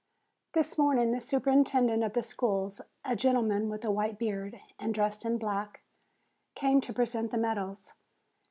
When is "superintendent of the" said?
1.21-2.23